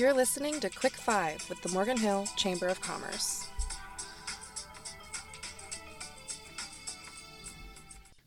[0.00, 3.46] You're listening to Quick Five with the Morgan Hill Chamber of Commerce.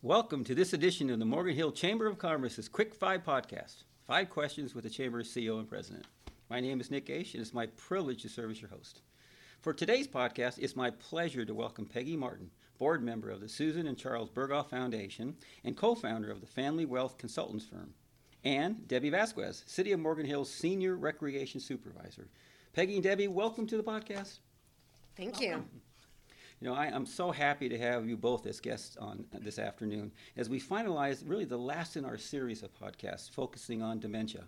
[0.04, 3.86] Welcome to this edition of the Morgan Hill Chamber of Commerce's Quick Five podcast.
[4.06, 6.06] Five questions with the Chamber's CEO and President.
[6.48, 9.02] My name is Nick Gaich, and it's my privilege to serve as your host.
[9.60, 13.88] For today's podcast, it's my pleasure to welcome Peggy Martin, board member of the Susan
[13.88, 17.96] and Charles Berghoff Foundation and co founder of the Family Wealth Consultants Firm,
[18.44, 22.28] and Debbie Vasquez, City of Morgan Hill's Senior Recreation Supervisor.
[22.74, 24.40] Peggy and Debbie, welcome to the podcast.
[25.16, 25.64] Thank you.
[26.60, 30.12] You know, I, am so happy to have you both as guests on this afternoon
[30.38, 34.46] as we finalize really the last in our series of podcasts focusing on dementia.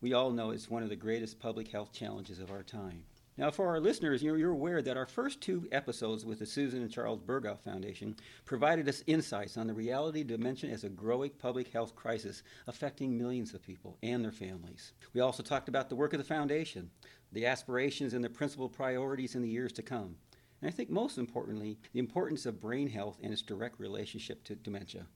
[0.00, 3.02] We all know it's one of the greatest public health challenges of our time.
[3.38, 6.80] Now, for our listeners, you're, you're, aware that our first two episodes with the Susan
[6.80, 11.70] and Charles Berghoff Foundation provided us insights on the reality dementia as a growing public
[11.70, 14.94] health crisis affecting millions of people and their families.
[15.12, 16.90] We also talked about the work of the foundation,
[17.30, 20.16] the aspirations and the principal priorities in the years to come.
[20.62, 24.54] And I think most importantly, the importance of brain health and its direct relationship to
[24.54, 25.06] dementia.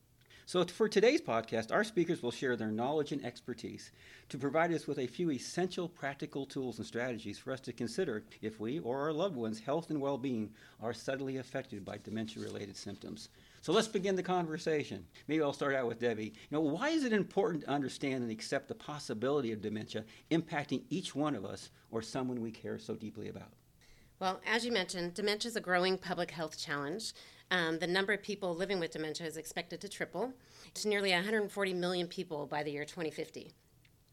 [0.51, 3.93] So, for today's podcast, our speakers will share their knowledge and expertise
[4.27, 8.25] to provide us with a few essential practical tools and strategies for us to consider
[8.41, 10.49] if we or our loved ones' health and well being
[10.81, 13.29] are suddenly affected by dementia related symptoms.
[13.61, 15.05] So let's begin the conversation.
[15.29, 16.25] Maybe I'll start out with Debbie.
[16.25, 20.83] You know, why is it important to understand and accept the possibility of dementia impacting
[20.89, 23.53] each one of us or someone we care so deeply about?
[24.19, 27.13] Well, as you mentioned, dementia is a growing public health challenge.
[27.51, 30.33] Um, the number of people living with dementia is expected to triple
[30.73, 33.51] to nearly 140 million people by the year 2050.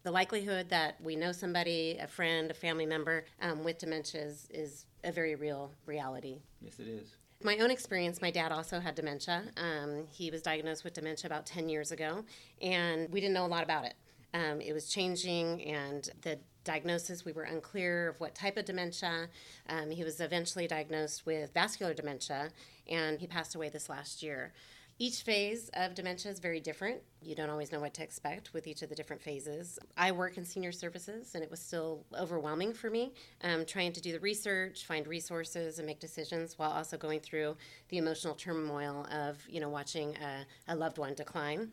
[0.02, 4.48] The likelihood that we know somebody, a friend, a family member um, with dementia is,
[4.50, 6.40] is, a very real reality.
[6.60, 7.14] Yes, it is.
[7.44, 9.44] My own experience, my dad also had dementia.
[9.56, 12.24] Um, he was diagnosed with dementia about 10 years ago,
[12.60, 13.94] and we didn't know a lot about it.
[14.34, 17.24] Um, it was changing, and the diagnosis.
[17.24, 19.28] We were unclear of what type of dementia.
[19.70, 22.50] Um, he was eventually diagnosed with vascular dementia,
[22.86, 24.52] and he passed away this last year.
[25.00, 27.00] Each phase of dementia is very different.
[27.22, 29.78] You don't always know what to expect with each of the different phases.
[29.96, 34.00] I work in senior services, and it was still overwhelming for me um, trying to
[34.00, 37.56] do the research, find resources, and make decisions while also going through
[37.88, 41.70] the emotional turmoil of you know watching a, a loved one decline.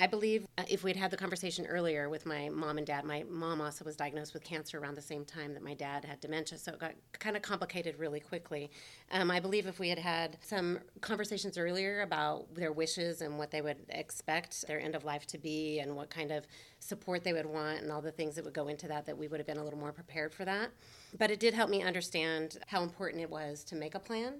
[0.00, 3.24] I believe uh, if we'd had the conversation earlier with my mom and dad, my
[3.28, 6.56] mom also was diagnosed with cancer around the same time that my dad had dementia,
[6.58, 8.70] so it got kind of complicated really quickly.
[9.10, 13.50] Um, I believe if we had had some conversations earlier about their wishes and what
[13.50, 16.46] they would expect their end of life to be and what kind of
[16.78, 19.26] support they would want and all the things that would go into that, that we
[19.26, 20.70] would have been a little more prepared for that.
[21.18, 24.34] But it did help me understand how important it was to make a plan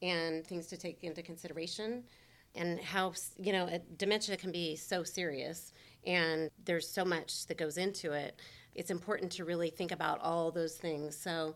[0.00, 2.02] and things to take into consideration
[2.54, 5.72] and how you know dementia can be so serious
[6.06, 8.40] and there's so much that goes into it.
[8.74, 11.16] It's important to really think about all those things.
[11.16, 11.54] So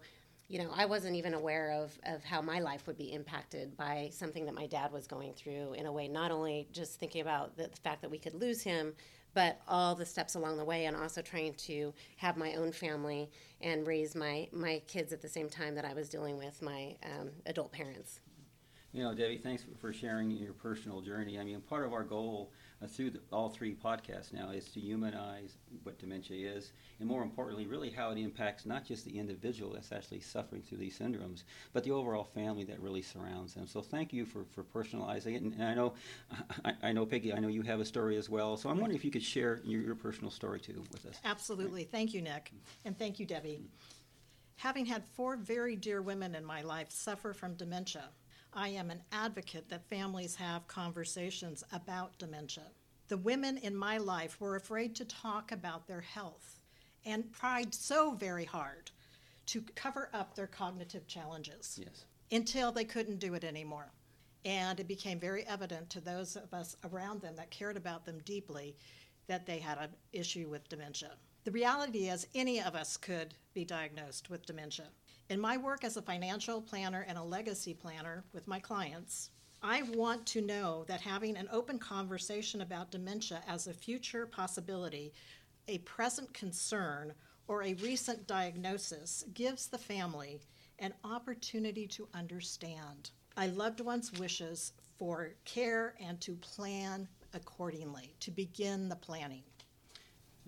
[0.48, 4.08] you know i wasn't even aware of, of how my life would be impacted by
[4.12, 7.56] something that my dad was going through in a way not only just thinking about
[7.56, 8.92] the, the fact that we could lose him
[9.34, 13.28] but all the steps along the way and also trying to have my own family
[13.60, 16.94] and raise my, my kids at the same time that i was dealing with my
[17.02, 18.20] um, adult parents
[18.96, 21.38] you know, Debbie, thanks for sharing your personal journey.
[21.38, 22.50] I mean, part of our goal
[22.82, 27.22] uh, through the, all three podcasts now is to humanize what dementia is, and more
[27.22, 31.42] importantly, really how it impacts not just the individual that's actually suffering through these syndromes,
[31.74, 33.66] but the overall family that really surrounds them.
[33.66, 35.42] So, thank you for, for personalizing it.
[35.42, 35.92] And, and I know,
[36.64, 38.56] I, I, know, Peggy, I know you have a story as well.
[38.56, 41.20] So, I'm wondering if you could share your, your personal story too with us.
[41.22, 41.84] Absolutely.
[41.84, 42.50] Thank you, Nick,
[42.86, 43.60] and thank you, Debbie.
[44.56, 48.04] Having had four very dear women in my life suffer from dementia
[48.56, 52.64] I am an advocate that families have conversations about dementia.
[53.08, 56.58] The women in my life were afraid to talk about their health
[57.04, 58.90] and tried so very hard
[59.46, 62.06] to cover up their cognitive challenges yes.
[62.32, 63.92] until they couldn't do it anymore.
[64.46, 68.20] And it became very evident to those of us around them that cared about them
[68.24, 68.74] deeply
[69.26, 71.12] that they had an issue with dementia.
[71.44, 74.86] The reality is, any of us could be diagnosed with dementia.
[75.28, 79.30] In my work as a financial planner and a legacy planner with my clients,
[79.60, 85.12] I want to know that having an open conversation about dementia as a future possibility,
[85.66, 87.12] a present concern,
[87.48, 90.38] or a recent diagnosis gives the family
[90.78, 98.30] an opportunity to understand a loved one's wishes for care and to plan accordingly, to
[98.30, 99.42] begin the planning.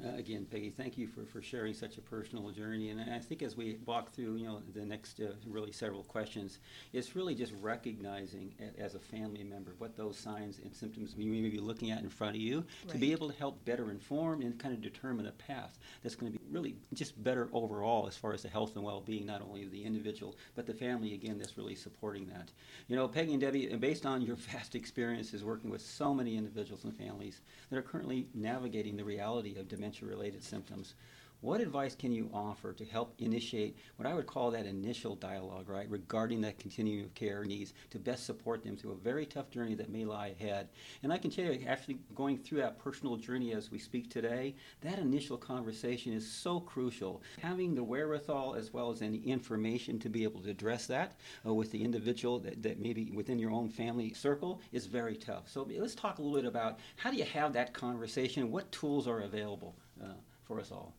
[0.04, 2.90] Uh, again, Peggy, thank you for, for sharing such a personal journey.
[2.90, 6.60] And I think as we walk through, you know, the next uh, really several questions,
[6.92, 11.32] it's really just recognizing a, as a family member what those signs and symptoms you
[11.32, 14.40] may be looking at in front of you to be able to help better inform
[14.42, 18.16] and kind of determine a path that's going to be really just better overall as
[18.16, 21.38] far as the health and well-being, not only of the individual, but the family, again,
[21.38, 22.52] that's really supporting that.
[22.86, 26.84] You know, Peggy and Debbie, based on your vast experiences working with so many individuals
[26.84, 30.94] and families that are currently navigating the reality of dementia-related symptoms,
[31.40, 35.68] what advice can you offer to help initiate what I would call that initial dialogue,
[35.68, 39.48] right, regarding that continuum of care needs to best support them through a very tough
[39.48, 40.68] journey that may lie ahead?
[41.04, 44.56] And I can tell you, actually going through that personal journey as we speak today,
[44.80, 47.22] that initial conversation is so crucial.
[47.40, 51.54] Having the wherewithal as well as any information to be able to address that uh,
[51.54, 55.48] with the individual that, that maybe within your own family circle is very tough.
[55.48, 58.50] So let's talk a little bit about how do you have that conversation?
[58.50, 60.97] What tools are available uh, for us all?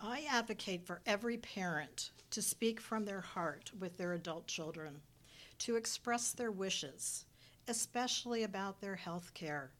[0.00, 5.00] I advocate for every parent to speak from their heart with their adult children,
[5.58, 7.24] to express their wishes,
[7.66, 9.72] especially about their health care.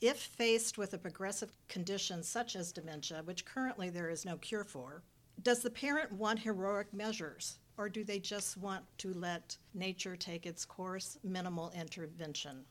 [0.00, 4.64] If faced with a progressive condition such as dementia, which currently there is no cure
[4.64, 5.02] for,
[5.42, 10.46] does the parent want heroic measures or do they just want to let nature take
[10.46, 12.64] its course, minimal intervention?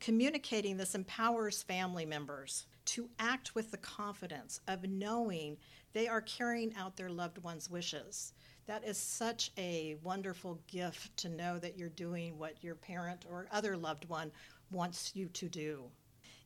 [0.00, 5.56] Communicating this empowers family members to act with the confidence of knowing
[5.92, 8.32] they are carrying out their loved one's wishes.
[8.66, 13.48] That is such a wonderful gift to know that you're doing what your parent or
[13.50, 14.30] other loved one
[14.70, 15.84] wants you to do.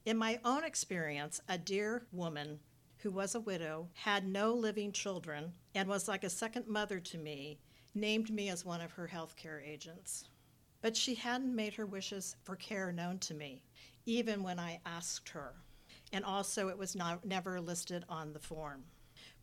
[0.04, 2.60] In my own experience, a dear woman
[3.00, 7.18] who was a widow, had no living children, and was like a second mother to
[7.18, 7.58] me,
[7.94, 10.29] named me as one of her healthcare agents.
[10.82, 13.62] But she hadn't made her wishes for care known to me,
[14.06, 15.54] even when I asked her.
[16.12, 18.84] And also, it was not, never listed on the form.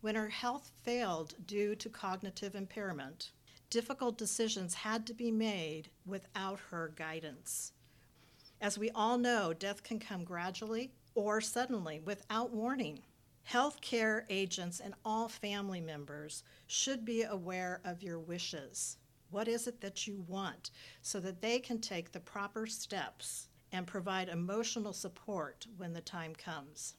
[0.00, 3.32] When her health failed due to cognitive impairment,
[3.70, 7.72] difficult decisions had to be made without her guidance.
[8.60, 13.00] As we all know, death can come gradually or suddenly without warning.
[13.50, 18.97] Healthcare agents and all family members should be aware of your wishes.
[19.30, 20.70] What is it that you want
[21.02, 26.34] so that they can take the proper steps and provide emotional support when the time
[26.34, 26.94] comes?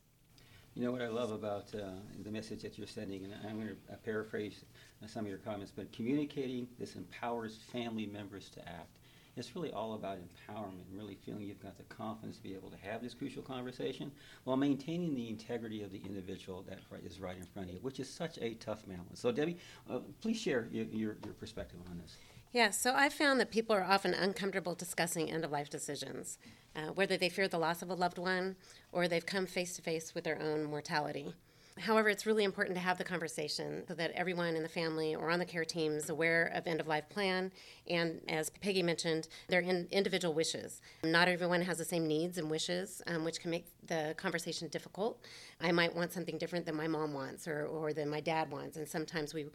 [0.75, 1.89] You know what I love about uh,
[2.23, 4.63] the message that you're sending, and I'm going to paraphrase
[5.07, 8.98] some of your comments, but communicating this empowers family members to act.
[9.39, 12.77] It's really all about empowerment, really feeling you've got the confidence to be able to
[12.77, 14.11] have this crucial conversation
[14.43, 18.01] while maintaining the integrity of the individual that is right, in front of you, which
[18.01, 19.21] is such a tough balance.
[19.21, 19.57] So, Debbie,
[19.89, 22.17] uh, please share your, your, your perspective on this.
[22.51, 26.37] Yeah, so I've found that people are often uncomfortable discussing end of life decisions,
[26.75, 28.57] uh, whether they fear the loss of a loved one
[28.91, 31.33] or they've come face to face with their own mortality.
[31.79, 35.29] However, it's really important to have the conversation so that everyone in the family or
[35.29, 37.51] on the care team is aware of end of life plan
[37.89, 40.81] and, as Peggy mentioned, their in- individual wishes.
[41.03, 45.23] Not everyone has the same needs and wishes, um, which can make the conversation difficult.
[45.61, 48.75] I might want something different than my mom wants or, or than my dad wants,
[48.75, 49.45] and sometimes we,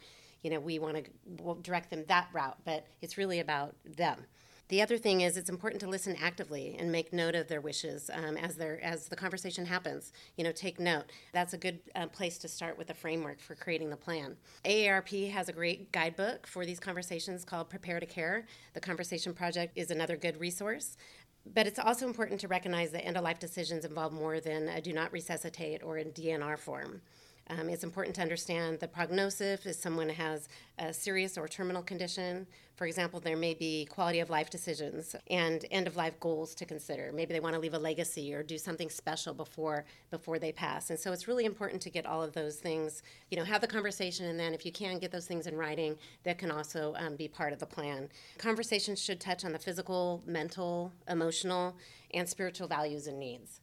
[0.41, 4.25] you know, we want to direct them that route, but it's really about them.
[4.67, 8.09] The other thing is it's important to listen actively and make note of their wishes
[8.11, 10.11] um, as their as the conversation happens.
[10.37, 11.05] You know, take note.
[11.33, 14.35] That's a good uh, place to start with a framework for creating the plan.
[14.65, 18.47] AARP has a great guidebook for these conversations called Prepare to Care.
[18.73, 20.97] The Conversation Project is another good resource.
[21.53, 24.81] But it's also important to recognize that end of life decisions involve more than a
[24.81, 27.01] do not resuscitate or a DNR form.
[27.49, 30.49] Um, it's important to understand the prognosis if someone has
[30.79, 32.47] a serious or terminal condition.
[32.75, 36.65] For example, there may be quality of life decisions and end of life goals to
[36.65, 37.11] consider.
[37.13, 40.89] Maybe they want to leave a legacy or do something special before before they pass.
[40.89, 43.67] And so it's really important to get all of those things, you know, have the
[43.67, 47.15] conversation, and then if you can get those things in writing, that can also um,
[47.15, 48.09] be part of the plan.
[48.39, 51.75] Conversations should touch on the physical, mental, emotional,
[52.13, 53.61] and spiritual values and needs.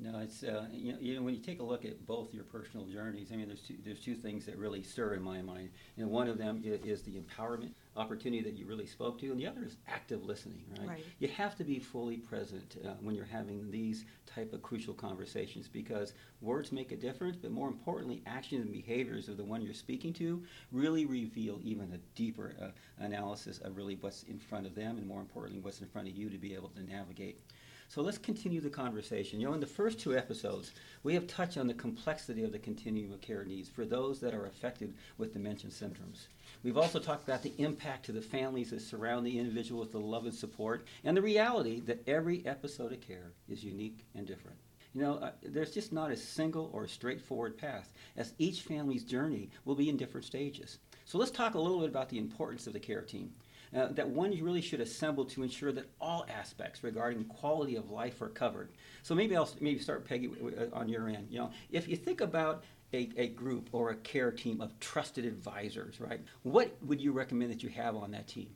[0.00, 2.44] No, it's uh, you, know, you know when you take a look at both your
[2.44, 3.30] personal journeys.
[3.32, 6.28] I mean, there's two, there's two things that really stir in my mind, and one
[6.28, 9.64] of them is, is the empowerment opportunity that you really spoke to, and the other
[9.64, 10.64] is active listening.
[10.78, 10.88] Right?
[10.88, 11.04] Right.
[11.20, 15.68] You have to be fully present uh, when you're having these type of crucial conversations
[15.68, 19.74] because words make a difference, but more importantly, actions and behaviors of the one you're
[19.74, 22.66] speaking to really reveal even a deeper uh,
[22.98, 26.16] analysis of really what's in front of them, and more importantly, what's in front of
[26.16, 27.40] you to be able to navigate.
[27.88, 29.40] So let's continue the conversation.
[29.40, 30.72] You know, in the first two episodes,
[31.02, 34.34] we have touched on the complexity of the continuum of care needs for those that
[34.34, 36.28] are affected with dementia symptoms.
[36.62, 40.00] We've also talked about the impact to the families that surround the individual with the
[40.00, 44.56] love and support, and the reality that every episode of care is unique and different.
[44.94, 49.50] You know, uh, there's just not a single or straightforward path, as each family's journey
[49.64, 50.78] will be in different stages.
[51.04, 53.32] So let's talk a little bit about the importance of the care team.
[53.74, 57.90] Uh, that one you really should assemble to ensure that all aspects regarding quality of
[57.90, 58.70] life are covered.
[59.02, 60.30] So maybe I'll maybe start Peggy
[60.72, 61.26] on your end.
[61.28, 62.62] You know, if you think about
[62.92, 66.20] a, a group or a care team of trusted advisors, right?
[66.42, 68.50] What would you recommend that you have on that team?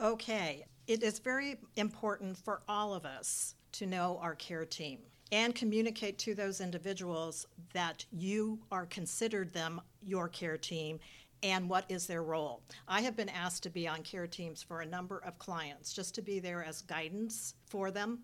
[0.00, 4.98] Okay, it is very important for all of us to know our care team
[5.30, 10.98] and communicate to those individuals that you are considered them your care team
[11.42, 12.62] and what is their role.
[12.86, 16.14] I have been asked to be on care teams for a number of clients just
[16.16, 18.20] to be there as guidance for them,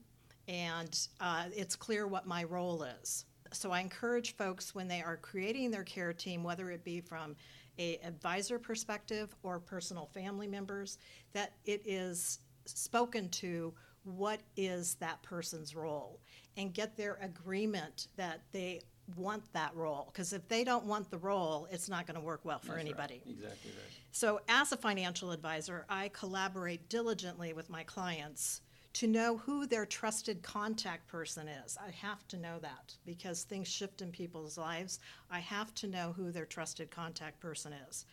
[0.48, 3.24] and uh, it's clear what my role is.
[3.52, 7.36] So I encourage folks when they are creating their care team, whether it be from
[7.78, 10.98] a advisor perspective or personal family members,
[11.32, 13.72] that it is spoken to
[14.04, 16.20] what is that person's role
[16.56, 18.80] and get their agreement that they
[19.16, 22.40] want that role because if they don't want the role it's not going to work
[22.44, 23.34] well for That's anybody right.
[23.34, 28.62] exactly right so as a financial advisor i collaborate diligently with my clients
[28.94, 33.68] to know who their trusted contact person is i have to know that because things
[33.68, 38.06] shift in people's lives i have to know who their trusted contact person is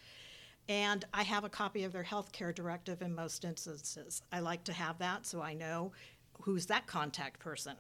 [0.70, 4.22] and I have a copy of their health care directive in most instances.
[4.32, 5.92] I like to have that so I know
[6.42, 7.76] who's that contact person.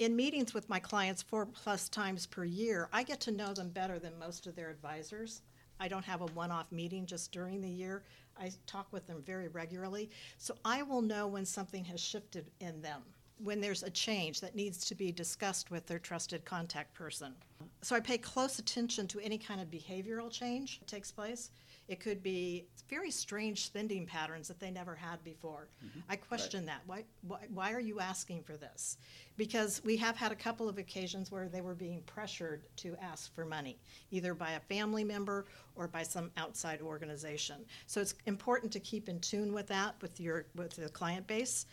[0.00, 3.68] In meetings with my clients four plus times per year, I get to know them
[3.68, 5.42] better than most of their advisors.
[5.78, 8.02] I don't have a one off meeting just during the year.
[8.38, 10.08] I talk with them very regularly.
[10.38, 13.02] So I will know when something has shifted in them,
[13.44, 17.34] when there's a change that needs to be discussed with their trusted contact person.
[17.82, 21.50] So I pay close attention to any kind of behavioral change that takes place.
[21.90, 25.66] It could be very strange spending patterns that they never had before.
[25.84, 25.98] Mm-hmm.
[26.08, 26.66] I question right.
[26.66, 26.82] that.
[26.86, 28.96] Why, why, why are you asking for this?
[29.36, 33.34] Because we have had a couple of occasions where they were being pressured to ask
[33.34, 33.76] for money,
[34.12, 37.64] either by a family member or by some outside organization.
[37.88, 41.66] So it's important to keep in tune with that with your with the client base.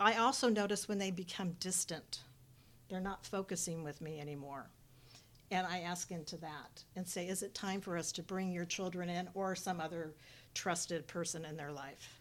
[0.00, 2.22] I also notice when they become distant.
[2.88, 4.70] They're not focusing with me anymore
[5.52, 8.64] and I ask into that and say, is it time for us to bring your
[8.64, 10.12] children in or some other
[10.54, 12.18] trusted person in their life?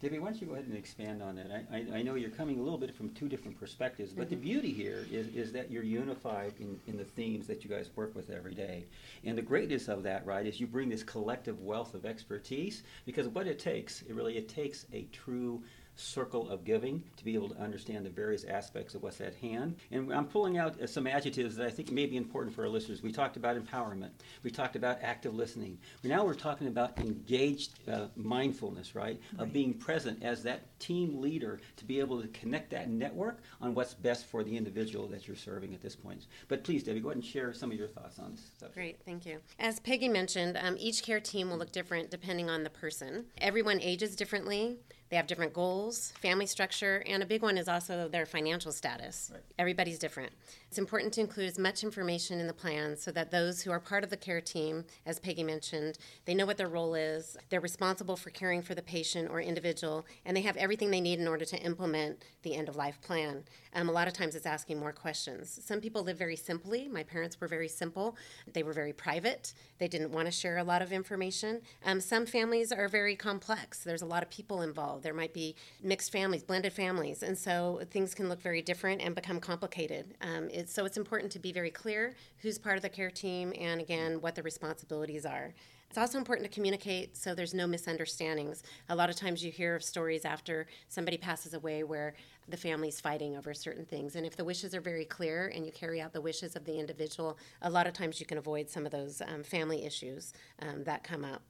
[0.00, 1.64] Debbie, why don't you go ahead and expand on that?
[1.70, 4.30] I, I, I know you're coming a little bit from two different perspectives, but mm-hmm.
[4.30, 7.90] the beauty here is, is that you're unified in, in the themes that you guys
[7.94, 8.84] work with every day.
[9.24, 13.28] And the greatness of that, right, is you bring this collective wealth of expertise because
[13.28, 15.62] what it takes, it really, it takes a true
[15.96, 19.76] circle of giving to be able to understand the various aspects of what's at hand.
[19.90, 22.68] And I'm pulling out uh, some adjectives that I think may be important for our
[22.68, 23.02] listeners.
[23.02, 24.10] We talked about empowerment.
[24.42, 25.78] We talked about active listening.
[26.02, 29.02] Now we're talking about engaged uh, mindfulness, right?
[29.02, 29.20] right?
[29.38, 33.74] Of being present as that team leader to be able to connect that network on
[33.74, 36.26] what's best for the individual that you're serving at this point.
[36.48, 38.74] But please, Debbie, go ahead and share some of your thoughts on this stuff.
[38.74, 39.38] Great, thank you.
[39.58, 43.26] As Peggy mentioned, um, each care team will look different depending on the person.
[43.38, 44.78] Everyone ages differently.
[45.12, 49.30] They have different goals, family structure, and a big one is also their financial status.
[49.30, 49.42] Right.
[49.58, 50.32] Everybody's different.
[50.70, 53.78] It's important to include as much information in the plan so that those who are
[53.78, 57.60] part of the care team, as Peggy mentioned, they know what their role is, they're
[57.60, 61.28] responsible for caring for the patient or individual, and they have everything they need in
[61.28, 63.44] order to implement the end of life plan.
[63.74, 65.60] Um, a lot of times it's asking more questions.
[65.62, 66.88] Some people live very simply.
[66.88, 68.16] My parents were very simple,
[68.50, 71.60] they were very private, they didn't want to share a lot of information.
[71.84, 75.01] Um, some families are very complex, there's a lot of people involved.
[75.02, 79.14] There might be mixed families, blended families, and so things can look very different and
[79.14, 80.14] become complicated.
[80.20, 83.52] Um, it's, so it's important to be very clear who's part of the care team
[83.58, 85.52] and again what the responsibilities are.
[85.92, 88.62] It's also important to communicate so there's no misunderstandings.
[88.88, 92.14] A lot of times you hear of stories after somebody passes away where
[92.48, 94.16] the family's fighting over certain things.
[94.16, 96.78] And if the wishes are very clear and you carry out the wishes of the
[96.78, 100.84] individual, a lot of times you can avoid some of those um, family issues um,
[100.84, 101.42] that come up.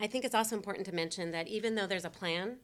[0.00, 2.56] I think it's also important to mention that even though there's a plan,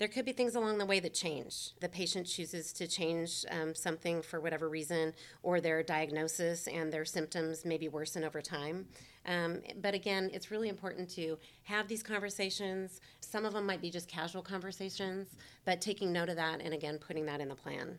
[0.00, 1.72] there could be things along the way that change.
[1.78, 7.04] The patient chooses to change um, something for whatever reason, or their diagnosis and their
[7.04, 8.86] symptoms maybe worsen over time.
[9.26, 13.02] Um, but again, it's really important to have these conversations.
[13.20, 16.96] Some of them might be just casual conversations, but taking note of that and again,
[16.96, 17.98] putting that in the plan.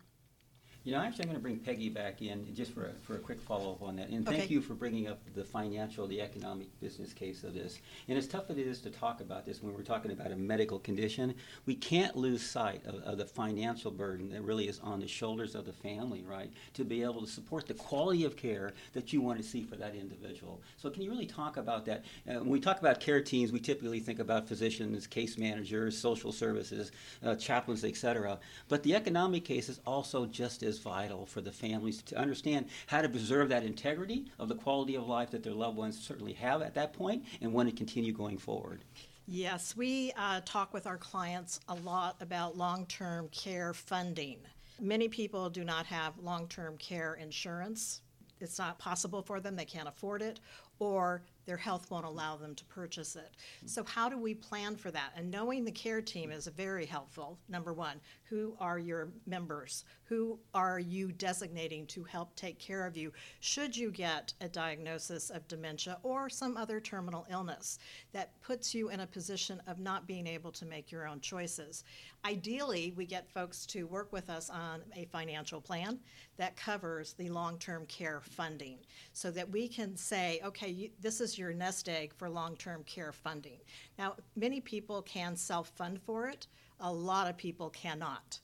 [0.83, 3.19] You know, actually, I'm going to bring Peggy back in just for a, for a
[3.19, 4.09] quick follow up on that.
[4.09, 4.47] And thank okay.
[4.47, 7.77] you for bringing up the financial, the economic business case of this.
[8.07, 10.35] And as tough as it is to talk about this when we're talking about a
[10.35, 11.35] medical condition,
[11.67, 15.53] we can't lose sight of, of, the financial burden that really is on the shoulders
[15.53, 16.51] of the family, right?
[16.73, 19.75] To be able to support the quality of care that you want to see for
[19.75, 20.61] that individual.
[20.77, 22.05] So, can you really talk about that?
[22.27, 26.31] Uh, when we talk about care teams, we typically think about physicians, case managers, social
[26.31, 26.91] services,
[27.23, 28.39] uh, chaplains, et cetera.
[28.67, 32.65] But the economic case is also just as is vital for the families to understand
[32.87, 36.33] how to preserve that integrity of the quality of life that their loved ones certainly
[36.33, 38.83] have at that point and want to continue going forward.
[39.27, 44.37] Yes, we uh, talk with our clients a lot about long term care funding.
[44.79, 48.01] Many people do not have long term care insurance.
[48.39, 50.39] It's not possible for them, they can't afford it,
[50.79, 53.29] or their health won't allow them to purchase it.
[53.67, 55.11] So, how do we plan for that?
[55.15, 57.37] And knowing the care team is very helpful.
[57.49, 58.01] Number one,
[58.31, 59.83] who are your members?
[60.05, 63.11] Who are you designating to help take care of you
[63.41, 67.77] should you get a diagnosis of dementia or some other terminal illness
[68.13, 71.83] that puts you in a position of not being able to make your own choices?
[72.23, 75.99] Ideally, we get folks to work with us on a financial plan
[76.37, 78.77] that covers the long term care funding
[79.11, 82.83] so that we can say, okay, you, this is your nest egg for long term
[82.85, 83.59] care funding.
[83.99, 86.47] Now, many people can self fund for it,
[86.81, 88.39] a lot of people cannot.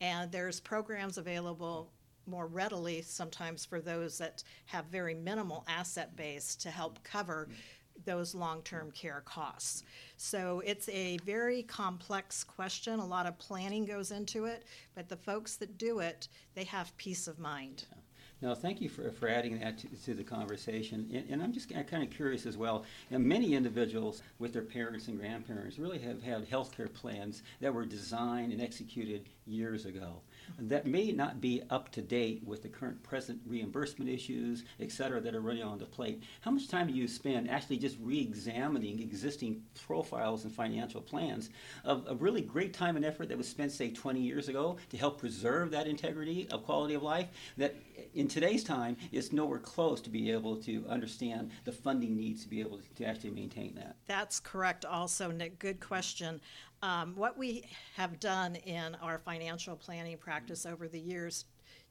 [0.00, 1.92] And there's programs available
[2.26, 7.48] more readily sometimes for those that have very minimal asset base to help cover
[8.04, 9.84] those long-term care costs.
[10.16, 12.98] So it's a very complex question.
[12.98, 16.96] A lot of planning goes into it, but the folks that do it, they have
[16.96, 17.84] peace of mind.
[18.42, 21.08] No, thank you for, for adding that to, to the conversation.
[21.14, 22.84] And, and I'm just kind of curious as well.
[23.08, 27.86] Many individuals with their parents and grandparents really have had health care plans that were
[27.86, 30.20] designed and executed years ago
[30.58, 35.20] that may not be up to date with the current present reimbursement issues, et cetera,
[35.20, 36.22] that are running on the plate.
[36.40, 41.50] How much time do you spend actually just re-examining existing profiles and financial plans
[41.84, 44.96] of a really great time and effort that was spent, say, 20 years ago to
[44.96, 47.74] help preserve that integrity of quality of life that
[48.14, 52.48] in today's time is nowhere close to be able to understand the funding needs to
[52.48, 53.96] be able to actually maintain that.
[54.06, 55.58] That's correct also, Nick.
[55.58, 56.40] Good question.
[56.82, 57.64] Um, what we
[57.96, 61.44] have done in our financial planning practice over the years,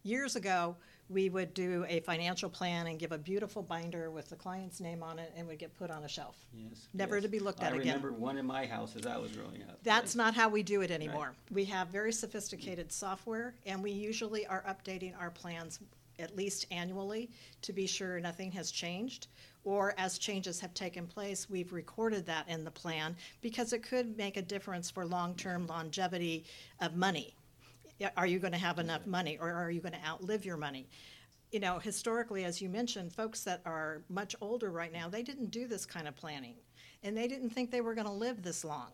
[0.03, 0.75] years ago,
[1.10, 5.01] we would do a financial plan and give a beautiful binder with the client's name
[5.01, 6.36] on it and would get put on a shelf.
[6.53, 6.89] Yes.
[6.93, 7.24] Never yes.
[7.24, 7.79] to be looked at again.
[7.79, 7.95] I again.
[7.95, 9.79] remember one in my house as I was growing up.
[9.83, 11.33] That's not how we do it anymore.
[11.51, 15.79] We have very sophisticated software, and we usually are updating our plans
[16.19, 17.29] at least annually
[17.62, 19.27] to be sure nothing has changed.
[19.63, 24.17] Or as changes have taken place, we've recorded that in the plan because it could
[24.17, 26.45] make a difference for long term longevity
[26.79, 27.35] of money.
[28.17, 30.87] Are you going to have enough money or are you going to outlive your money?
[31.51, 35.51] You know, historically, as you mentioned, folks that are much older right now, they didn't
[35.51, 36.55] do this kind of planning
[37.03, 38.89] and they didn't think they were going to live this long.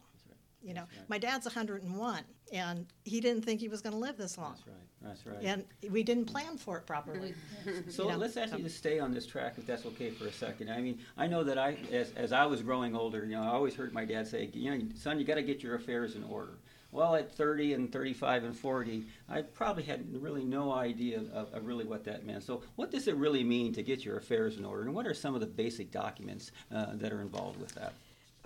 [0.62, 4.38] You know, my dad's 101, and he didn't think he was going to live this
[4.38, 4.56] long.
[4.56, 4.88] That's right.
[5.02, 5.38] That's right.
[5.44, 7.34] And we didn't plan for it properly.
[7.90, 10.32] So you know, let's actually just stay on this track, if that's okay for a
[10.32, 10.70] second.
[10.70, 13.48] I mean, I know that I, as, as I was growing older, you know, I
[13.48, 16.24] always heard my dad say, you know, son, you got to get your affairs in
[16.24, 16.54] order.
[16.92, 21.66] Well, at 30 and 35 and 40, I probably had really no idea of, of,
[21.66, 22.44] really what that meant.
[22.44, 25.14] So, what does it really mean to get your affairs in order, and what are
[25.14, 27.94] some of the basic documents uh, that are involved with that?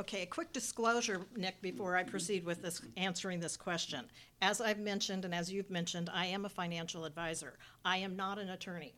[0.01, 4.05] Okay, a quick disclosure, Nick, before I proceed with this answering this question.
[4.41, 7.59] As I've mentioned and as you've mentioned, I am a financial advisor.
[7.85, 8.95] I am not an attorney.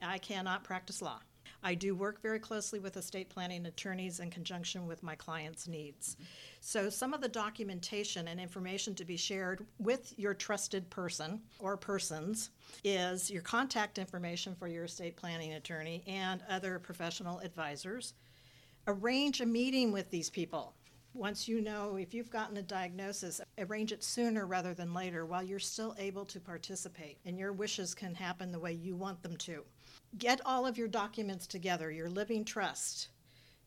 [0.00, 1.20] I cannot practice law.
[1.62, 6.16] I do work very closely with estate planning attorneys in conjunction with my clients' needs.
[6.60, 11.76] So, some of the documentation and information to be shared with your trusted person or
[11.76, 12.50] persons
[12.84, 18.14] is your contact information for your estate planning attorney and other professional advisors
[18.88, 20.72] arrange a meeting with these people.
[21.12, 25.42] Once you know if you've gotten a diagnosis, arrange it sooner rather than later while
[25.42, 29.36] you're still able to participate and your wishes can happen the way you want them
[29.36, 29.62] to.
[30.16, 33.08] Get all of your documents together, your living trust,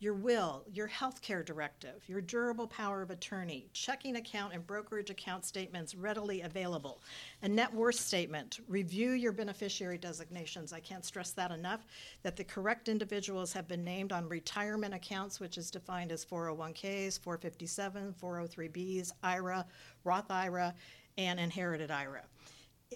[0.02, 5.12] your will, your health care directive, your durable power of attorney, checking account and brokerage
[5.12, 7.04] account statements readily available,
[7.44, 10.74] a net worth statement, review your beneficiary designations.
[10.74, 11.86] I can't stress that enough,
[12.24, 17.20] that the correct individuals have been named on retirement accounts, which is defined as 401ks,
[17.20, 19.68] 457, 403bs, IRA,
[20.04, 20.74] Roth IRA,
[21.20, 22.24] and inherited IRA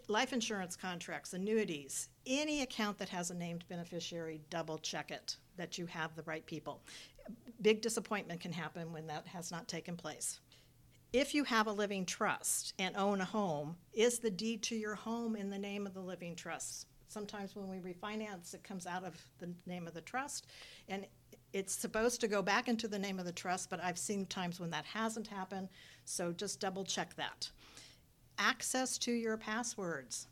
[0.09, 5.77] life insurance contracts, annuities, any account that has a named beneficiary, double check it that
[5.77, 6.81] you have the right people.
[7.61, 10.39] Big disappointment can happen when that has not taken place.
[11.13, 14.95] If you have a living trust and own a home, is the deed to your
[14.95, 16.87] home in the name of the living trust?
[17.07, 20.47] Sometimes when we refinance, it comes out of the name of the trust,
[20.89, 21.05] and
[21.53, 24.59] it's supposed to go back into the name of the trust, but I've seen times
[24.59, 25.69] when that hasn't happened,
[26.03, 27.49] so just double check that
[28.37, 30.27] access to your passwords.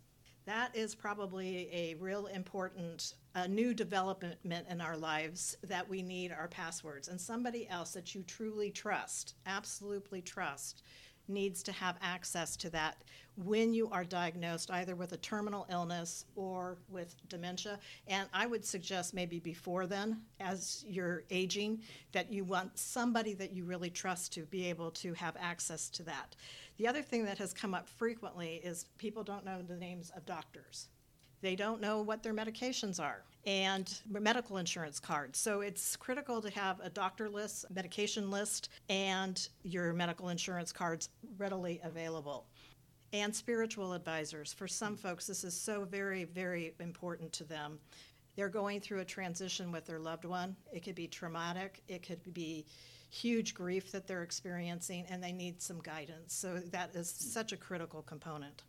[0.46, 6.32] That is probably a real important a new development in our lives that we need
[6.32, 10.84] our passwords and somebody else that you truly trust, absolutely trust,
[11.28, 13.04] needs to have access to that
[13.36, 17.80] when you are diagnosed either with a terminal illness or with dementia.
[18.08, 23.54] And I would suggest maybe before then, as you're aging, that you want somebody that
[23.54, 26.36] you really trust to be able to have access to that.
[26.78, 30.26] The other thing that has come up frequently is people don't know the names of
[30.26, 30.90] doctors.
[31.44, 35.38] They don't know what their medications are and medical insurance cards.
[35.38, 41.10] So it's critical to have a doctor list, medication list, and your medical insurance cards
[41.38, 42.46] readily available.
[43.12, 44.54] And spiritual advisors.
[44.54, 47.78] For some folks, this is so very, very important to them.
[48.38, 50.56] They're going through a transition with their loved one.
[50.72, 52.66] It could be traumatic, it could be
[53.10, 56.34] huge grief that they're experiencing, and they need some guidance.
[56.34, 58.64] So that is such a critical component.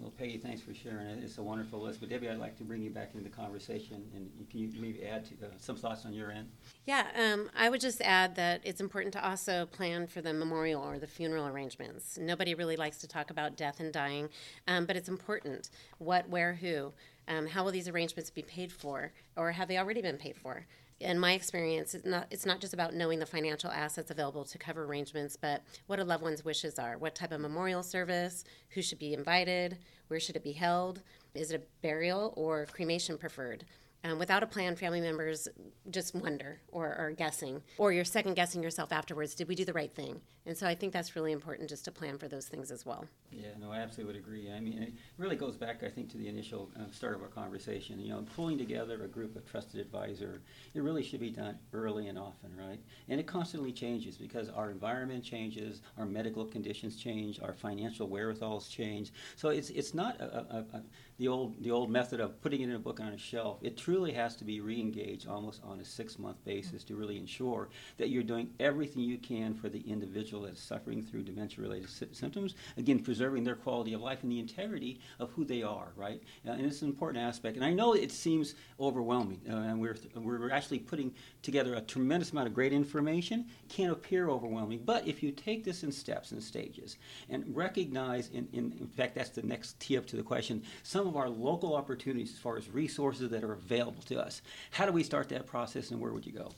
[0.00, 1.22] Well, Peggy, thanks for sharing it.
[1.22, 2.00] It's a wonderful list.
[2.00, 5.04] But Debbie, I'd like to bring you back into the conversation, and can you maybe
[5.04, 6.50] add to, uh, some thoughts on your end?
[6.84, 10.82] Yeah, um, I would just add that it's important to also plan for the memorial
[10.82, 12.18] or the funeral arrangements.
[12.18, 14.30] Nobody really likes to talk about death and dying,
[14.66, 15.70] um, but it's important.
[15.98, 16.92] What, where, who?
[17.28, 20.66] Um, how will these arrangements be paid for, or have they already been paid for?
[21.00, 24.58] In my experience, it's not, it's not just about knowing the financial assets available to
[24.58, 26.98] cover arrangements, but what a loved one's wishes are.
[26.98, 28.44] What type of memorial service?
[28.70, 29.78] Who should be invited?
[30.08, 31.02] Where should it be held?
[31.34, 33.64] Is it a burial or cremation preferred?
[34.04, 35.48] Um, without a plan, family members
[35.90, 39.34] just wonder or are guessing, or you're second guessing yourself afterwards.
[39.34, 40.20] Did we do the right thing?
[40.46, 43.06] And so I think that's really important just to plan for those things as well.
[43.32, 44.52] Yeah, no, I absolutely would agree.
[44.52, 47.28] I mean, it really goes back, I think, to the initial uh, start of our
[47.28, 47.98] conversation.
[47.98, 50.42] You know, pulling together a group of trusted advisor,
[50.74, 52.78] it really should be done early and often, right?
[53.08, 58.68] And it constantly changes because our environment changes, our medical conditions change, our financial wherewithals
[58.68, 59.12] change.
[59.36, 60.82] So it's it's not a, a, a,
[61.18, 63.58] the old the old method of putting it in a book on a shelf.
[63.62, 68.08] It truly has to be re-engaged almost on a six-month basis to really ensure that
[68.08, 72.54] you're doing everything you can for the individual that's suffering through dementia-related sy- symptoms.
[72.76, 76.20] Again, preserving their quality of life and the integrity of who they are, right?
[76.46, 77.56] Uh, and it's an important aspect.
[77.56, 82.32] And I know it seems overwhelming, uh, and we're we're actually putting together a tremendous
[82.32, 83.46] amount of great information.
[83.68, 86.96] Can appear overwhelming, but if you take this in steps and stages
[87.28, 91.03] and recognize, in, in, in fact, that's the next tee up to the question, some
[91.08, 94.42] of our local opportunities as far as resources that are available to us.
[94.70, 96.50] How do we start that process, and where would you go?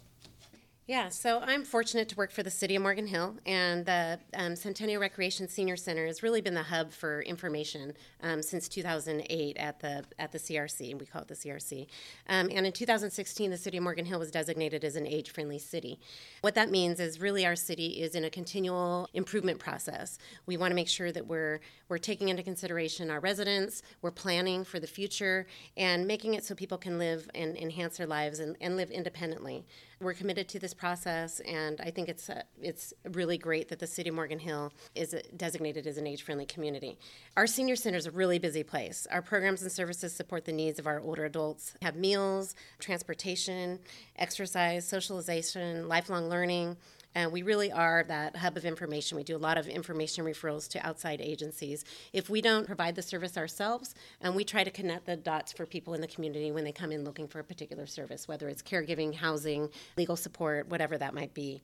[0.88, 4.54] Yeah, so I'm fortunate to work for the City of Morgan Hill, and the um,
[4.54, 9.80] Centennial Recreation Senior Center has really been the hub for information um, since 2008 at
[9.80, 10.92] the at the CRC.
[10.92, 11.88] And we call it the CRC.
[12.28, 15.98] Um, and in 2016, the City of Morgan Hill was designated as an age-friendly city.
[16.42, 20.18] What that means is really our city is in a continual improvement process.
[20.46, 24.62] We want to make sure that we're we're taking into consideration our residents, we're planning
[24.62, 28.56] for the future, and making it so people can live and enhance their lives and,
[28.60, 29.64] and live independently.
[29.98, 33.86] We're committed to this process, and I think it's uh, it's really great that the
[33.86, 36.98] city of Morgan Hill is designated as an age-friendly community.
[37.34, 39.06] Our senior center is a really busy place.
[39.10, 41.72] Our programs and services support the needs of our older adults.
[41.80, 43.78] Have meals, transportation,
[44.16, 46.76] exercise, socialization, lifelong learning.
[47.16, 49.16] And we really are that hub of information.
[49.16, 51.82] We do a lot of information referrals to outside agencies.
[52.12, 55.64] If we don't provide the service ourselves, and we try to connect the dots for
[55.64, 58.60] people in the community when they come in looking for a particular service, whether it's
[58.60, 61.62] caregiving, housing, legal support, whatever that might be.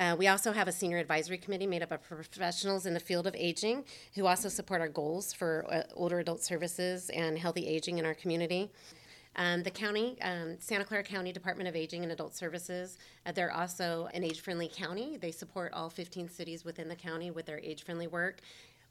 [0.00, 3.28] Uh, we also have a senior advisory committee made up of professionals in the field
[3.28, 3.84] of aging
[4.16, 8.14] who also support our goals for uh, older adult services and healthy aging in our
[8.14, 8.68] community.
[9.36, 13.52] Um, the county, um, Santa Clara County Department of Aging and Adult Services, uh, they're
[13.52, 15.16] also an age friendly county.
[15.16, 18.40] They support all 15 cities within the county with their age friendly work.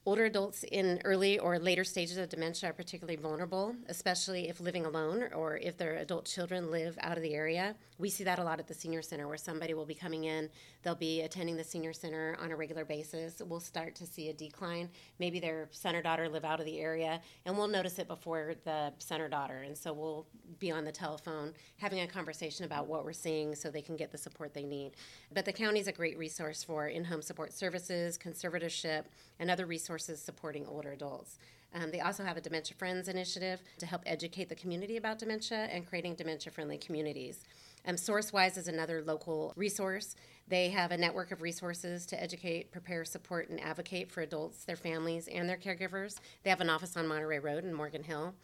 [0.06, 4.86] Older adults in early or later stages of dementia are particularly vulnerable, especially if living
[4.86, 7.74] alone or if their adult children live out of the area.
[7.98, 10.48] We see that a lot at the senior center where somebody will be coming in,
[10.82, 13.42] they'll be attending the senior center on a regular basis.
[13.44, 14.88] We'll start to see a decline.
[15.18, 18.54] Maybe their son or daughter live out of the area, and we'll notice it before
[18.64, 19.58] the son or daughter.
[19.58, 20.26] And so we'll
[20.58, 24.10] be on the telephone having a conversation about what we're seeing so they can get
[24.10, 24.92] the support they need.
[25.34, 29.04] But the county is a great resource for in home support services, conservatorship,
[29.40, 31.38] and other resources supporting older adults.
[31.74, 35.68] Um, they also have a Dementia Friends initiative to help educate the community about dementia
[35.70, 37.44] and creating dementia friendly communities.
[37.86, 40.16] Um, Sourcewise is another local resource.
[40.48, 44.76] They have a network of resources to educate, prepare, support, and advocate for adults, their
[44.76, 46.16] families, and their caregivers.
[46.42, 48.34] They have an office on Monterey Road in Morgan Hill.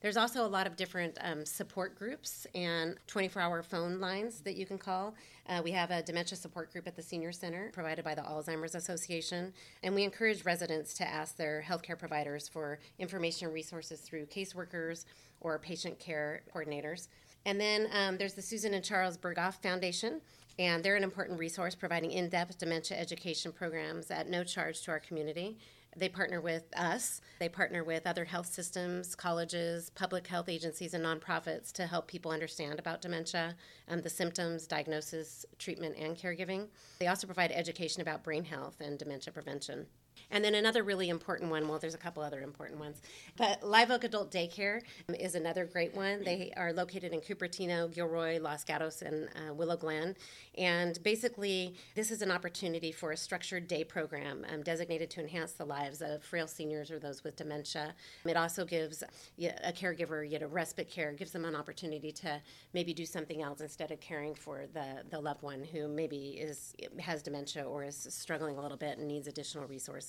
[0.00, 4.56] There's also a lot of different um, support groups and 24 hour phone lines that
[4.56, 5.14] you can call.
[5.48, 8.74] Uh, we have a dementia support group at the Senior Center provided by the Alzheimer's
[8.74, 14.26] Association, and we encourage residents to ask their healthcare providers for information and resources through
[14.26, 15.04] caseworkers
[15.40, 17.08] or patient care coordinators.
[17.44, 20.20] And then um, there's the Susan and Charles Berghoff Foundation.
[20.58, 24.90] And they're an important resource providing in depth dementia education programs at no charge to
[24.90, 25.58] our community.
[25.96, 31.04] They partner with us, they partner with other health systems, colleges, public health agencies, and
[31.04, 33.56] nonprofits to help people understand about dementia,
[33.88, 36.68] um, the symptoms, diagnosis, treatment, and caregiving.
[36.98, 39.86] They also provide education about brain health and dementia prevention.
[40.30, 43.00] And then another really important one, well, there's a couple other important ones,
[43.36, 44.80] but Live Oak Adult Daycare
[45.18, 46.24] is another great one.
[46.24, 50.16] They are located in Cupertino, Gilroy, Los Gatos, and uh, Willow Glen.
[50.56, 55.52] And basically, this is an opportunity for a structured day program um, designated to enhance
[55.52, 57.94] the lives of frail seniors or those with dementia.
[58.24, 59.02] It also gives
[59.38, 62.40] a caregiver, you know, respite care, gives them an opportunity to
[62.72, 66.74] maybe do something else instead of caring for the, the loved one who maybe is
[66.98, 70.05] has dementia or is struggling a little bit and needs additional resources.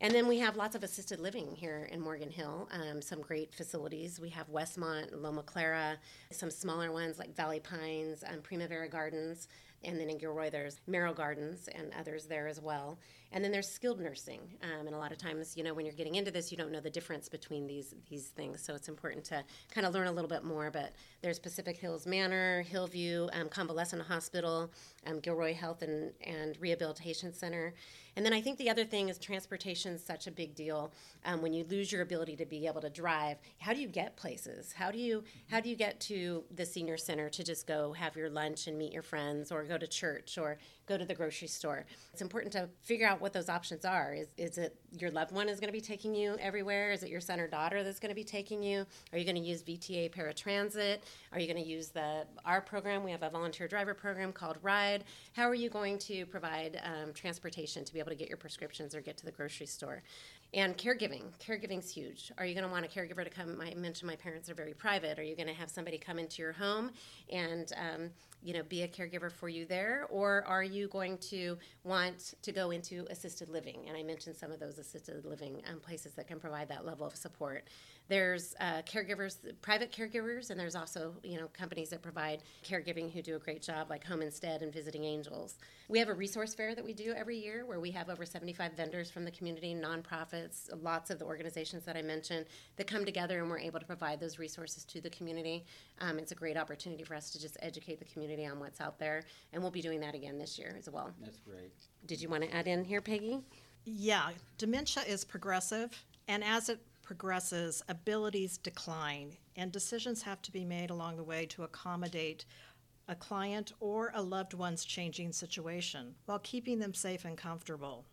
[0.00, 3.52] And then we have lots of assisted living here in Morgan Hill, um, some great
[3.52, 4.20] facilities.
[4.20, 5.96] We have Westmont, Loma Clara,
[6.30, 9.48] some smaller ones like Valley Pines, um, Primavera Gardens,
[9.84, 12.98] and then in Gilroy there's Merrill Gardens and others there as well.
[13.30, 15.94] And then there's skilled nursing, um, and a lot of times, you know, when you're
[15.94, 18.62] getting into this, you don't know the difference between these these things.
[18.62, 20.70] So it's important to kind of learn a little bit more.
[20.70, 24.70] But there's Pacific Hills Manor, Hillview, um, Convalescent Hospital,
[25.06, 27.74] um, Gilroy Health and, and Rehabilitation Center.
[28.18, 30.92] And then I think the other thing is transportation is such a big deal.
[31.24, 34.16] Um, when you lose your ability to be able to drive, how do you get
[34.16, 34.72] places?
[34.72, 38.16] How do you how do you get to the senior center to just go have
[38.16, 41.46] your lunch and meet your friends, or go to church, or go to the grocery
[41.46, 41.86] store?
[42.12, 44.14] It's important to figure out what those options are.
[44.14, 46.90] Is is it your loved one is going to be taking you everywhere?
[46.90, 48.84] Is it your son or daughter that's going to be taking you?
[49.12, 50.98] Are you going to use VTA paratransit?
[51.32, 53.04] Are you going to use the our program?
[53.04, 55.04] We have a volunteer driver program called Ride.
[55.34, 58.38] How are you going to provide um, transportation to be able able to get your
[58.38, 60.02] prescriptions or get to the grocery store.
[60.54, 61.24] And caregiving.
[61.46, 62.32] Caregiving's huge.
[62.38, 63.60] Are you going to want a caregiver to come?
[63.60, 65.18] I mentioned my parents are very private.
[65.18, 66.90] Are you going to have somebody come into your home
[67.30, 68.10] and um,
[68.42, 72.52] you know be a caregiver for you there, or are you going to want to
[72.52, 73.84] go into assisted living?
[73.88, 77.06] And I mentioned some of those assisted living um, places that can provide that level
[77.06, 77.68] of support.
[78.08, 83.20] There's uh, caregivers, private caregivers, and there's also you know companies that provide caregiving who
[83.20, 85.58] do a great job, like Home Instead and Visiting Angels.
[85.88, 88.72] We have a resource fair that we do every year where we have over 75
[88.72, 93.40] vendors from the community, nonprofits, lots of the organizations that I mentioned that come together,
[93.40, 95.64] and we're able to provide those resources to the community.
[96.00, 98.98] Um, it's a great opportunity for us to just educate the community on what's out
[98.98, 101.10] there, and we'll be doing that again this year as well.
[101.22, 101.72] That's great.
[102.06, 103.40] Did you want to add in here, Peggy?
[103.84, 105.90] Yeah, dementia is progressive,
[106.26, 111.46] and as it progresses, abilities decline, and decisions have to be made along the way
[111.46, 112.44] to accommodate
[113.08, 118.04] a client or a loved one's changing situation while keeping them safe and comfortable.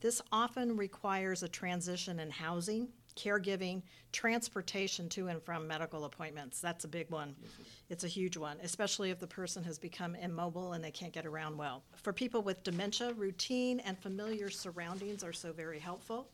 [0.00, 3.82] This often requires a transition in housing, caregiving,
[4.12, 6.60] transportation to and from medical appointments.
[6.60, 7.30] That's a big one.
[7.30, 7.62] Mm-hmm.
[7.88, 11.26] It's a huge one, especially if the person has become immobile and they can't get
[11.26, 11.82] around well.
[11.96, 16.28] For people with dementia, routine and familiar surroundings are so very helpful.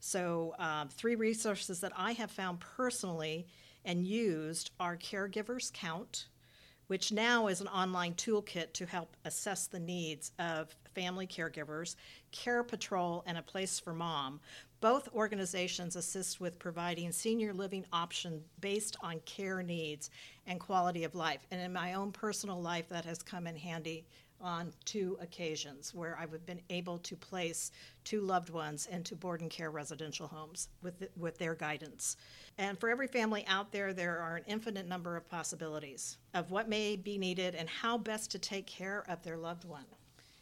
[0.00, 3.46] So, um, three resources that I have found personally
[3.84, 6.26] and used are Caregivers Count,
[6.86, 11.96] which now is an online toolkit to help assess the needs of family caregivers,
[12.30, 14.40] Care Patrol, and A Place for Mom.
[14.80, 20.10] Both organizations assist with providing senior living options based on care needs
[20.46, 21.46] and quality of life.
[21.50, 24.06] And in my own personal life, that has come in handy
[24.44, 27.72] on two occasions where I've been able to place
[28.04, 32.18] two loved ones into board and care residential homes with, with their guidance.
[32.58, 36.68] And for every family out there, there are an infinite number of possibilities of what
[36.68, 39.86] may be needed and how best to take care of their loved one.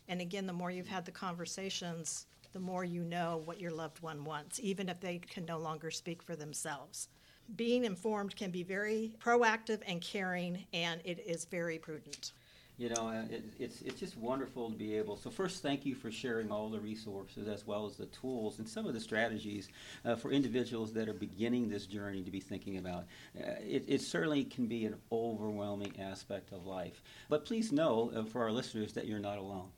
[0.09, 4.03] And again, the more you've had the conversations, the more you know what your loved
[4.03, 7.09] one wants, even if they can no longer speak for themselves.
[7.57, 12.33] Being informed can be very proactive and caring, and it is very prudent.
[12.79, 15.17] You know, uh, it, it's it's just wonderful to be able.
[15.17, 18.69] So first, thank you for sharing all the resources as well as the tools and
[18.69, 19.69] some of the strategies
[20.05, 23.05] uh, for individuals that are beginning this journey to be thinking about.
[23.39, 28.25] Uh, it, it certainly can be an overwhelming aspect of life, but please know uh,
[28.25, 29.69] for our listeners that you're not alone.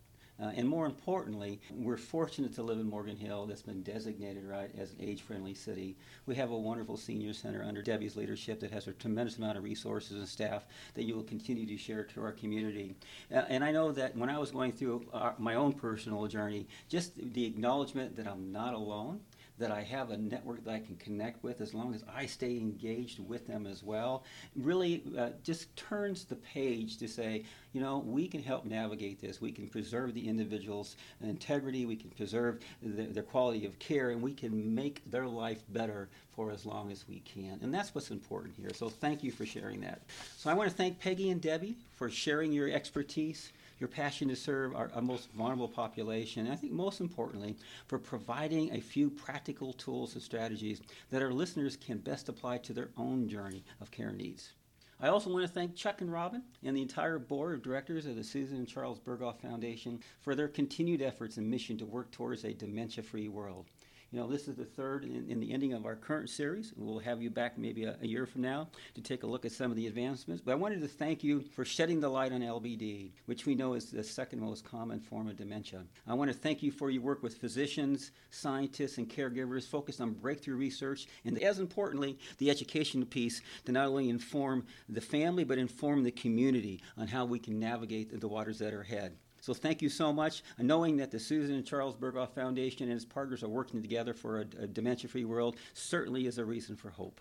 [0.43, 4.71] Uh, and more importantly, we're fortunate to live in Morgan Hill that's been designated right
[4.77, 5.97] as an age-friendly city.
[6.27, 9.65] We have a wonderful senior center under Debbie's leadership that has a tremendous amount of
[9.65, 12.97] resources and staff that you will continue to share to our community.
[13.33, 16.67] Uh, and I know that when I was going through our, my own personal journey,
[16.89, 19.21] just the acknowledgement that I'm not alone
[19.59, 22.57] that I have a network that I can connect with as long as I stay
[22.57, 24.25] engaged with them as well,
[24.57, 29.41] really uh, just turns the page to say, you know, we can help navigate this.
[29.41, 34.21] We can preserve the individual's integrity, we can preserve the, their quality of care, and
[34.21, 37.59] we can make their life better for as long as we can.
[37.63, 38.71] And that's what's important here.
[38.75, 40.03] So thank you for sharing that.
[40.37, 44.37] So I want to thank Peggy and Debbie for sharing your expertise your passion to
[44.37, 47.57] serve our, our most vulnerable population, and I think most importantly,
[47.87, 52.73] for providing a few practical tools and strategies that our listeners can best apply to
[52.73, 54.53] their own journey of care needs.
[55.01, 58.17] I also want to thank Chuck and Robin and the entire board of directors of
[58.17, 62.45] the Susan and Charles Berghoff Foundation for their continued efforts and mission to work towards
[62.45, 63.67] a dementia free world.
[64.15, 66.73] You know, this is the third in, in, the ending of our current series.
[66.77, 69.51] We'll have you back maybe a, a, year from now to take a look at
[69.51, 70.41] some of the advancements.
[70.41, 73.75] But I wanted to thank you for shedding the light on LBD, which we know
[73.75, 75.83] is the second most common form of dementia.
[76.07, 80.13] I want to thank you for your work with physicians, scientists, and caregivers focused on
[80.13, 85.59] breakthrough research and, as importantly, the educational piece to not only inform the family but
[85.59, 89.17] inform the community on how we can navigate the waters that are ahead.
[89.45, 90.43] So thank you so much.
[90.59, 94.41] Knowing that the Susan and Charles Berghoff Foundation and its partners are working together for
[94.41, 97.21] a, a dementia free world certainly is a reason for hope.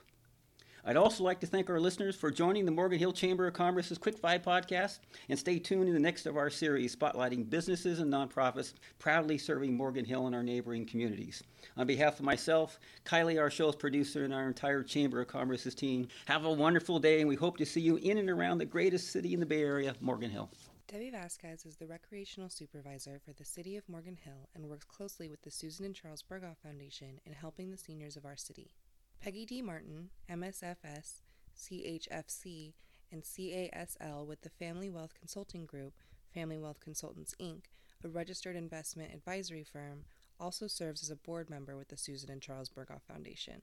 [0.86, 3.98] I'd also like to thank our listeners for joining the Morgan Hill Chamber of Commerce's
[3.98, 8.10] Quick Five podcast, and stay tuned in the next of our series spotlighting businesses and
[8.12, 11.44] nonprofits proudly serving Morgan Hill and our neighboring communities.
[11.76, 16.08] On behalf of myself, Kylie, our show's producer, and our entire Chamber of Commerce's team,
[16.26, 19.12] have a wonderful day, and we hope to see you in and around the greatest
[19.12, 20.50] city in the Bay Area, Morgan Hill.
[20.88, 25.30] Debbie Vasquez is the recreational supervisor for the City of Morgan Hill and works closely
[25.30, 28.76] with the Susan and Charles Berghoff Foundation in helping the seniors of our city.
[29.22, 29.62] Peggy D.
[29.62, 31.22] Martin, MSFS,
[31.58, 32.74] CHFC,
[33.12, 35.93] and CASL with the Family Wealth Consulting Group,
[36.34, 37.63] Family Wealth Consultants Inc.,
[38.04, 40.04] a registered investment advisory firm,
[40.39, 43.62] also serves as a board member with the Susan and Charles Berghoff Foundation.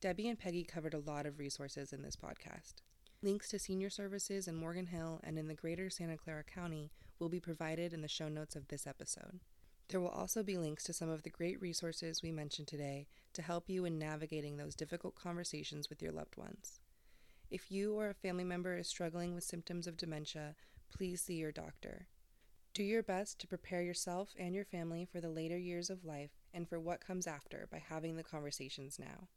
[0.00, 2.74] Debbie and Peggy covered a lot of resources in this podcast.
[3.24, 7.30] Links to senior services in Morgan Hill and in the greater Santa Clara County will
[7.30, 9.40] be provided in the show notes of this episode.
[9.88, 13.40] There will also be links to some of the great resources we mentioned today to
[13.40, 16.80] help you in navigating those difficult conversations with your loved ones.
[17.50, 20.54] If you or a family member is struggling with symptoms of dementia,
[20.94, 22.08] please see your doctor.
[22.74, 26.32] Do your best to prepare yourself and your family for the later years of life
[26.52, 29.28] and for what comes after by having the conversations now.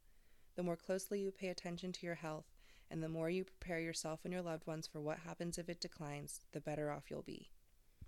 [0.58, 2.57] The more closely you pay attention to your health,
[2.89, 5.82] and the more you prepare yourself and your loved ones for what happens if it
[5.82, 7.50] declines, the better off you'll be.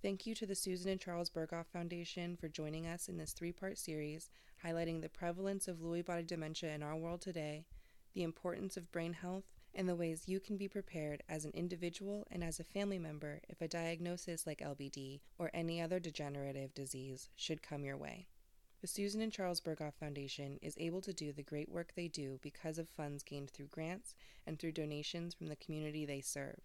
[0.02, 3.52] Thank you to the Susan and Charles Berghoff Foundation for joining us in this three
[3.52, 4.30] part series
[4.64, 7.66] highlighting the prevalence of Lewy body dementia in our world today,
[8.14, 12.26] the importance of brain health, and the ways you can be prepared as an individual
[12.32, 17.30] and as a family member if a diagnosis like LBD or any other degenerative disease
[17.36, 18.28] should come your way.
[18.82, 22.40] The Susan and Charles Berghoff Foundation is able to do the great work they do
[22.42, 24.16] because of funds gained through grants
[24.48, 26.62] and through donations from the community they serve.